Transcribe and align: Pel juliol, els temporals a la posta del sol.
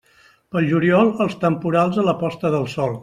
Pel 0.55 0.69
juliol, 0.71 1.11
els 1.27 1.35
temporals 1.43 2.01
a 2.05 2.07
la 2.09 2.17
posta 2.23 2.53
del 2.57 2.67
sol. 2.79 2.99